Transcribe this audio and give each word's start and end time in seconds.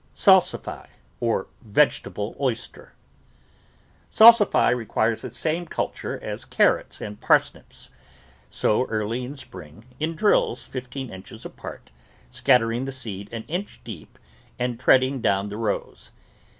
SALSIFY 0.15 0.87
OR 1.19 1.45
VEGETABLE 1.61 2.35
OYSTER 2.39 2.93
Salsify 4.09 4.71
requires 4.71 5.21
the 5.21 5.29
same 5.29 5.67
culture 5.67 6.17
as 6.23 6.43
carrots 6.43 7.01
and 7.01 7.21
parsnips. 7.21 7.91
Sow 8.49 8.85
early 8.85 9.23
in 9.23 9.35
spring 9.35 9.85
in 9.99 10.15
drills 10.15 10.63
fifteen 10.63 11.11
inches 11.11 11.45
apart, 11.45 11.91
scattering 12.31 12.85
the 12.85 12.91
seed 12.91 13.31
an 13.31 13.43
inch 13.43 13.79
deep 13.83 14.17
and 14.57 14.79
treading 14.79 15.21
down 15.21 15.49
the 15.49 15.57
rows. 15.57 16.09